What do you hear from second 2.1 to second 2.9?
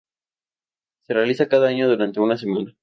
una semana.